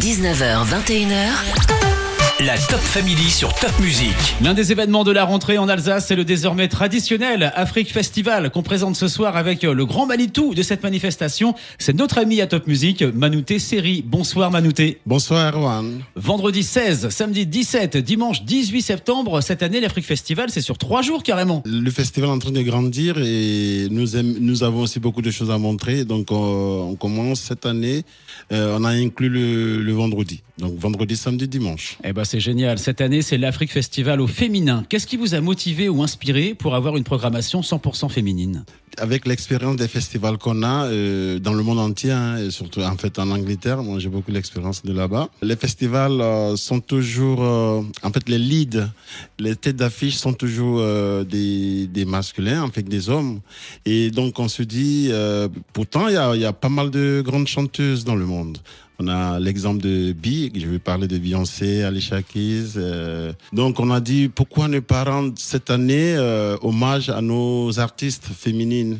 [0.00, 1.99] 19h, 21h.
[2.46, 4.14] La Top Family sur Top Music.
[4.42, 8.62] L'un des événements de la rentrée en Alsace, c'est le désormais traditionnel Afrique Festival qu'on
[8.62, 11.54] présente ce soir avec le grand Manitou de cette manifestation.
[11.78, 14.02] C'est notre ami à Top Music, Manouté Série.
[14.06, 15.00] Bonsoir Manouté.
[15.06, 16.00] Bonsoir Erwan.
[16.16, 21.22] Vendredi 16, samedi 17, dimanche 18 septembre, cette année l'Afrique Festival, c'est sur trois jours
[21.22, 21.62] carrément.
[21.66, 25.30] Le festival est en train de grandir et nous, aim- nous avons aussi beaucoup de
[25.30, 26.04] choses à montrer.
[26.04, 28.04] Donc euh, on commence cette année,
[28.52, 30.40] euh, on a inclus le, le vendredi.
[30.60, 31.96] Donc vendredi, samedi, dimanche.
[32.04, 32.78] Eh ben c'est génial.
[32.78, 34.84] Cette année, c'est l'Afrique Festival au féminin.
[34.88, 38.64] Qu'est-ce qui vous a motivé ou inspiré pour avoir une programmation 100% féminine?
[38.98, 42.96] Avec l'expérience des festivals qu'on a euh, dans le monde entier, hein, et surtout en
[42.96, 45.28] fait en Angleterre, moi j'ai beaucoup d'expérience de là-bas.
[45.42, 48.88] Les festivals euh, sont toujours, euh, en fait les leads,
[49.38, 50.82] les têtes d'affiche sont toujours
[51.24, 53.40] des, des masculins, en fait des hommes.
[53.86, 55.10] Et donc on se dit,
[55.72, 58.58] pourtant il y a, il y a pas mal de grandes chanteuses dans le monde.
[59.02, 62.72] On a l'exemple de Bi, je vais parler de Beyoncé, Alicia Keys.
[62.76, 63.32] euh.
[63.54, 68.26] donc on a dit pourquoi ne pas rendre cette année euh, hommage à nos artistes
[68.26, 68.98] féminines?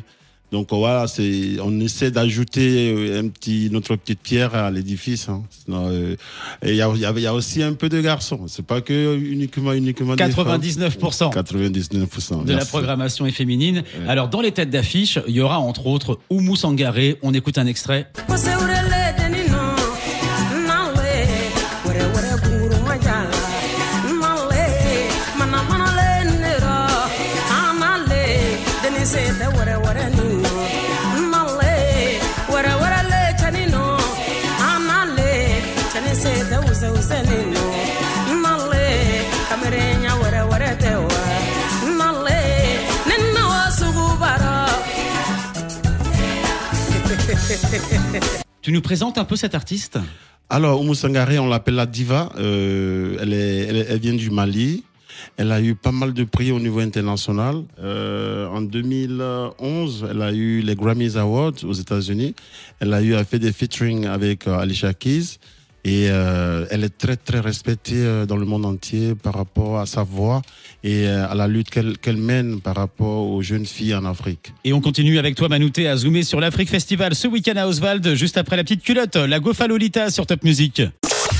[0.51, 5.29] Donc voilà, c'est on essaie d'ajouter euh, un petit notre petite pierre à l'édifice.
[5.29, 5.43] Hein.
[5.49, 6.15] Sinon, euh,
[6.63, 8.41] et il y a, il y a- il y a aussi un peu de garçons.
[8.47, 10.59] C'est pas que uniquement uniquement des femmes.
[10.59, 11.31] 99%.
[11.31, 12.43] 99%.
[12.43, 13.83] de la programmation est féminine.
[14.09, 17.17] Alors dans les têtes d'affiche, il y aura entre autres Oumou Sangaré.
[17.21, 18.07] On écoute un extrait.
[48.61, 49.97] Tu nous présentes un peu cet artiste
[50.49, 52.29] Alors, Oumou Sangaré, on l'appelle la diva.
[52.37, 54.83] Euh, elle, est, elle, vient du Mali.
[55.37, 57.63] Elle a eu pas mal de prix au niveau international.
[57.79, 62.35] Euh, en 2011, elle a eu les Grammys Awards aux États-Unis.
[62.81, 65.37] Elle a eu a fait des featuring avec euh, Alicia Keys.
[65.83, 69.87] Et euh, elle est très très respectée euh, dans le monde entier par rapport à
[69.87, 70.43] sa voix
[70.83, 74.53] et euh, à la lutte qu'elle qu'elle mène par rapport aux jeunes filles en Afrique.
[74.63, 78.13] Et on continue avec toi Manouté à zoomer sur l'Afrique Festival ce week-end à Oswald,
[78.13, 80.83] juste après la petite culotte, la Gofa Lolita sur Top Music.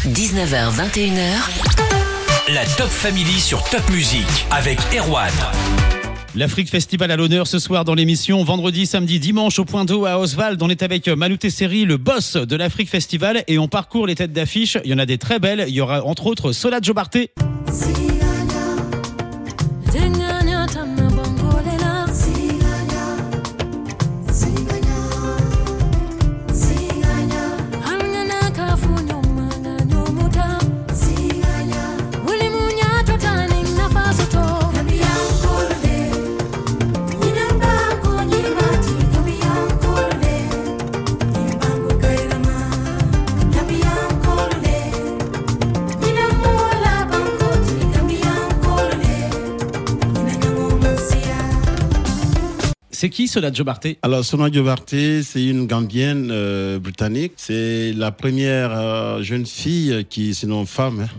[0.07, 2.53] 19h, 21h.
[2.53, 5.31] La Top Family sur Top Music avec Erwan.
[6.33, 10.17] L'Afrique Festival à l'honneur ce soir dans l'émission vendredi, samedi, dimanche au point d'eau à
[10.17, 10.61] Oswald.
[10.63, 14.31] On est avec Manouté Seri, le boss de l'Afrique Festival et on parcourt les têtes
[14.31, 14.77] d'affiche.
[14.85, 15.65] Il y en a des très belles.
[15.67, 17.31] Il y aura entre autres Sola Jobarté.
[53.01, 57.33] C'est qui Sola Jobarté Alors, Sona Diobarté, c'est une Gambienne euh, britannique.
[57.35, 61.09] C'est la première euh, jeune fille qui, sinon femme, hein,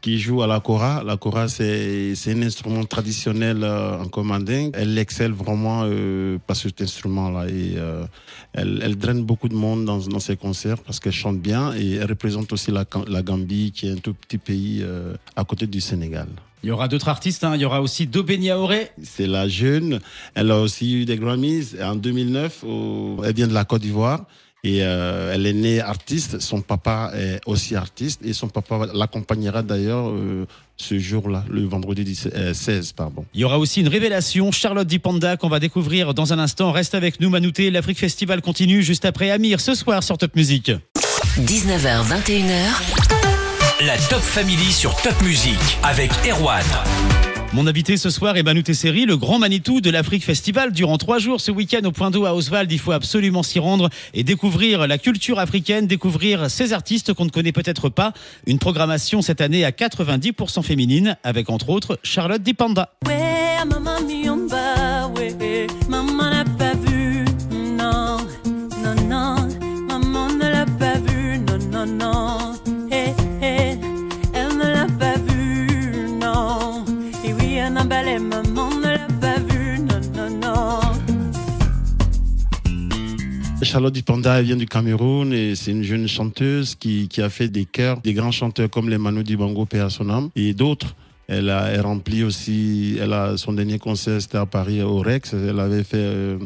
[0.00, 1.04] qui joue à la kora.
[1.06, 4.72] La kora, c'est un instrument traditionnel euh, en commanding.
[4.74, 5.88] Elle excelle vraiment
[6.48, 7.76] par cet instrument-là et
[8.52, 12.52] elle, draine beaucoup de monde dans, ses concerts parce qu'elle chante bien et elle représente
[12.52, 12.84] aussi la,
[13.22, 14.84] Gambie, qui est un tout petit pays
[15.36, 16.26] à côté du Sénégal.
[16.62, 17.44] Il y aura d'autres artistes.
[17.44, 17.52] hein.
[17.54, 18.90] Il y aura aussi Dobenia Auré.
[19.02, 20.00] C'est la jeune.
[20.34, 22.64] Elle a aussi eu des Grammys en 2009.
[22.64, 24.24] au- Elle vient de la Côte d'Ivoire.
[24.62, 26.38] Et euh, elle est née artiste.
[26.40, 28.20] Son papa est aussi artiste.
[28.24, 30.44] Et son papa l'accompagnera d'ailleurs euh,
[30.76, 32.92] ce jour-là, le vendredi 17 euh, 16.
[32.92, 33.24] Pardon.
[33.32, 36.72] Il y aura aussi une révélation, Charlotte Dipanda, qu'on va découvrir dans un instant.
[36.72, 37.70] Reste avec nous, Manouté.
[37.70, 40.72] L'Afrique Festival continue juste après Amir ce soir sur Top Music.
[41.38, 43.19] 19h, 21h.
[43.86, 46.62] La Top Family sur Top Music avec Erwan.
[47.54, 50.70] Mon invité ce soir est Manouté Seri, le grand Manitou de l'Afrique Festival.
[50.70, 53.88] Durant trois jours ce week-end au point d'eau à Oswald, il faut absolument s'y rendre
[54.12, 58.12] et découvrir la culture africaine, découvrir ces artistes qu'on ne connaît peut-être pas.
[58.46, 62.90] Une programmation cette année à 90% féminine avec entre autres Charlotte Dipanda.
[63.06, 63.29] Ouais,
[83.62, 87.66] Charlotte Dipanda, vient du Cameroun et c'est une jeune chanteuse qui, qui a fait des
[87.66, 89.88] chœurs, des grands chanteurs comme les Manu Dibango, Père
[90.34, 90.94] et d'autres.
[91.28, 95.34] Elle a elle remplit aussi, elle a son dernier concert, c'était à Paris au Rex.
[95.34, 96.38] Elle avait fait euh,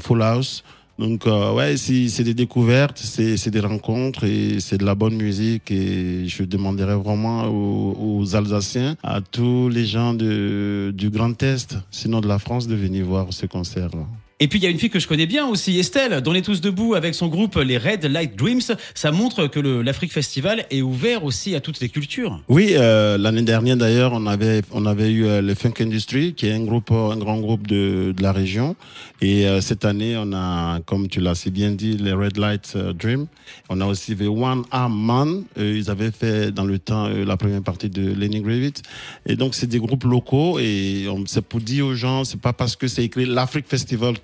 [0.00, 0.64] Full House.
[0.98, 5.16] Donc euh, ouais, c'est des découvertes, c'est c'est des rencontres et c'est de la bonne
[5.16, 11.40] musique et je demanderais vraiment aux, aux Alsaciens, à tous les gens de du Grand
[11.42, 14.06] Est, sinon de la France, de venir voir ce concert-là.
[14.40, 16.34] Et puis il y a une fille que je connais bien aussi, Estelle, dont on
[16.34, 18.60] est tous debout avec son groupe les Red Light Dreams.
[18.94, 22.42] Ça montre que l'Afrique Festival est ouvert aussi à toutes les cultures.
[22.48, 26.46] Oui, euh, l'année dernière d'ailleurs, on avait on avait eu euh, le Funk Industry, qui
[26.46, 28.74] est un groupe, euh, un grand groupe de, de la région.
[29.20, 32.72] Et euh, cette année, on a, comme tu l'as si bien dit, les Red Light
[32.74, 33.26] euh, Dream.
[33.68, 35.44] On a aussi The One Arm Man.
[35.56, 38.82] Ils avaient fait dans le temps euh, la première partie de Lenny Gravitz.
[39.26, 42.74] Et donc c'est des groupes locaux et c'est pour dire aux gens, c'est pas parce
[42.76, 44.18] que c'est écrit l'Afrique Festival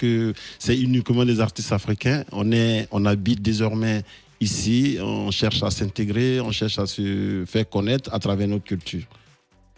[0.58, 2.25] c'est uniquement des artistes africains.
[2.32, 4.02] On habite désormais
[4.41, 9.05] ici, on cherche à s'intégrer, on cherche à se faire connaître à travers notre culture.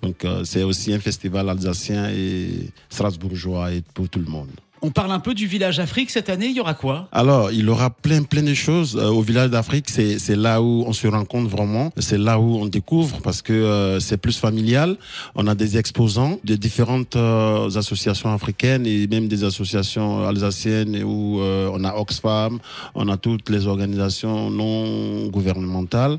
[0.03, 4.51] Donc euh, c'est aussi un festival alsacien et strasbourgeois pour tout le monde.
[4.85, 7.07] On parle un peu du village Afrique cette année, il y aura quoi?
[7.13, 8.97] Alors, il aura plein, plein de choses.
[8.97, 11.93] Euh, au village d'Afrique, c'est, c'est là où on se rencontre vraiment.
[11.99, 14.97] C'est là où on découvre parce que euh, c'est plus familial.
[15.37, 21.41] On a des exposants de différentes euh, associations africaines et même des associations alsaciennes où
[21.41, 22.59] euh, on a Oxfam,
[22.97, 26.19] on a toutes les organisations non gouvernementales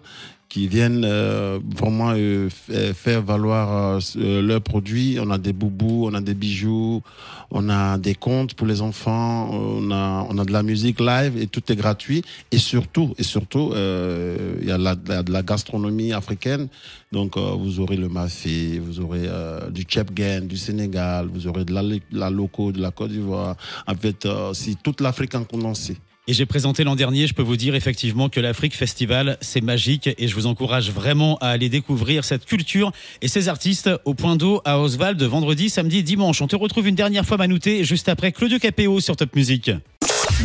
[0.53, 5.17] qui viennent euh, vraiment euh, f- faire valoir euh, euh, leurs produits.
[5.19, 7.01] On a des boubous, on a des bijoux,
[7.49, 11.41] on a des contes pour les enfants, on a, on a de la musique live
[11.41, 12.21] et tout est gratuit.
[12.51, 14.77] Et surtout, et surtout, euh, il y a
[15.23, 16.67] de la gastronomie africaine.
[17.11, 21.65] Donc, euh, vous aurez le mafé, vous aurez euh, du chepgen du Sénégal, vous aurez
[21.65, 23.55] de la, la loco de la Côte d'Ivoire.
[23.87, 25.97] En fait, euh, c'est toute l'Afrique en condensé.
[26.25, 30.09] Et j'ai présenté l'an dernier, je peux vous dire effectivement que l'Afrique Festival, c'est magique
[30.17, 34.37] et je vous encourage vraiment à aller découvrir cette culture et ces artistes au point
[34.37, 36.41] d'eau à Oswald vendredi, samedi dimanche.
[36.41, 39.71] On te retrouve une dernière fois Manouté juste après Claudio Capéo sur Top Music.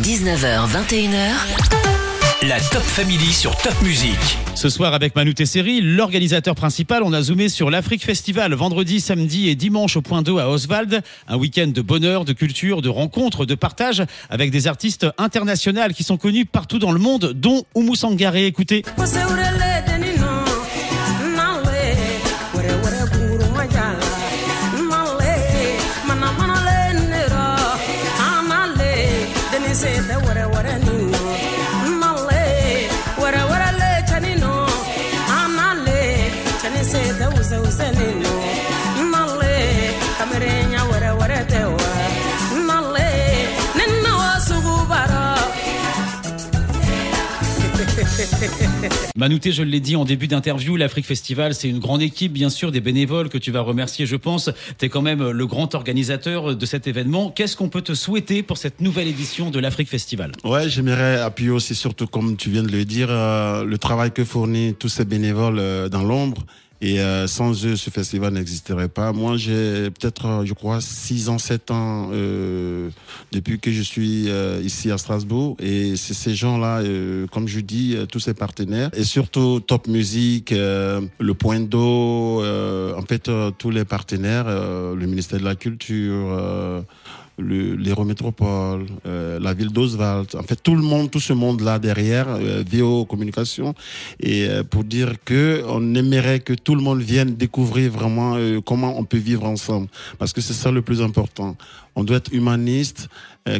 [0.02, 1.97] 19h, 21h,
[2.46, 4.16] La Top Family sur Top Music.
[4.54, 9.48] Ce soir avec Manu Tesseri, l'organisateur principal, on a zoomé sur l'Afrique Festival vendredi, samedi
[9.48, 11.02] et dimanche au point d'eau à Oswald.
[11.26, 16.04] Un week-end de bonheur, de culture, de rencontres, de partage avec des artistes internationaux qui
[16.04, 18.46] sont connus partout dans le monde, dont Oumou Sangaré.
[18.46, 18.84] Écoutez.
[49.16, 52.72] Manouté, je l'ai dit en début d'interview, l'Afrique Festival, c'est une grande équipe, bien sûr,
[52.72, 54.50] des bénévoles que tu vas remercier, je pense.
[54.78, 57.30] Tu es quand même le grand organisateur de cet événement.
[57.30, 60.32] Qu'est-ce qu'on peut te souhaiter pour cette nouvelle édition de l'Afrique Festival?
[60.44, 64.24] Ouais, j'aimerais appuyer aussi, surtout comme tu viens de le dire, euh, le travail que
[64.24, 66.44] fournissent tous ces bénévoles euh, dans l'ombre.
[66.80, 69.12] Et euh, sans eux, ce festival n'existerait pas.
[69.12, 72.88] Moi, j'ai peut-être, euh, je crois, 6 ans, 7 ans euh,
[73.32, 75.56] depuis que je suis euh, ici à Strasbourg.
[75.58, 78.90] Et c'est ces gens-là, euh, comme je dis, euh, tous ces partenaires.
[78.94, 85.44] Et surtout Top Music, le Point d'eau, en fait, tous les partenaires, le ministère de
[85.44, 86.84] la Culture,
[87.38, 92.26] le, l'Hérométropole, euh, la ville d'Oswald, en fait tout le monde, tout ce monde-là derrière,
[92.28, 93.74] euh, VO Communication,
[94.20, 98.60] et euh, pour dire que on aimerait que tout le monde vienne découvrir vraiment euh,
[98.60, 101.56] comment on peut vivre ensemble, parce que c'est ça le plus important.
[101.94, 103.08] On doit être humaniste,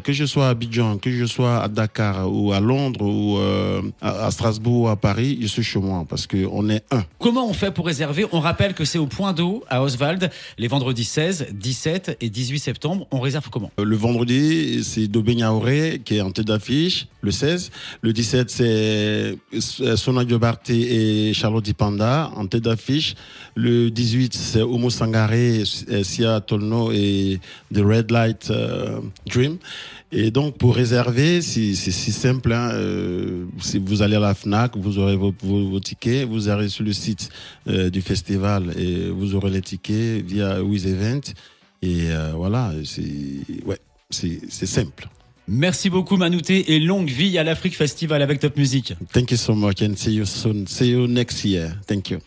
[0.03, 3.83] que je sois à Abidjan, que je sois à Dakar ou à Londres ou euh,
[4.01, 7.05] à, Strasbourg ou à Paris, je suis chez moi parce que on est un.
[7.19, 8.27] Comment on fait pour réserver?
[8.33, 12.59] On rappelle que c'est au point d'eau à Oswald, les vendredis 16, 17 et 18
[12.59, 13.07] septembre.
[13.11, 13.71] On réserve comment?
[13.79, 17.71] Le vendredi, c'est Niaouré qui est en tête d'affiche, le 16.
[18.03, 23.15] Le 17, c'est euh, Sona Diobarté et Charlotte Dipanda en tête d'affiche.
[23.55, 27.41] Le 18, c'est Omo Sangaré, euh, Sia Tolno et
[27.75, 29.59] The Red Light euh, Dream.
[30.11, 32.53] Et donc, pour réserver, c'est si simple.
[32.53, 36.27] Hein, euh, si vous allez à la FNAC, vous aurez vos, vos, vos tickets.
[36.27, 37.29] Vous allez sur le site
[37.69, 41.21] euh, du festival et vous aurez les tickets via Event.
[41.83, 43.03] Et euh, voilà, c'est
[43.67, 43.79] ouais,
[44.11, 45.09] c'est simple.
[45.47, 48.95] Merci beaucoup Manouté et longue vie à l'Afrique Festival avec Top Music.
[49.13, 50.67] Thank you so much and see you soon.
[50.67, 51.73] See you next year.
[51.87, 52.19] Thank you.